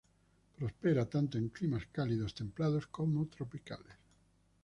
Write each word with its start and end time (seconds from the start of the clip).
Prospera 0.57 1.05
tanto 1.07 1.37
en 1.37 1.49
climas 1.49 1.85
cálidos-templados 1.85 2.87
como 2.87 3.27
tropicales. 3.27 3.95